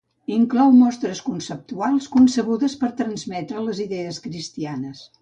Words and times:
Inclou 0.35 0.71
mostres 0.77 1.21
conceptuals 1.27 2.09
concebudes 2.17 2.79
per 2.83 2.93
transmetre 3.05 3.67
les 3.71 3.87
idees 3.89 4.23
cristianes. 4.29 5.09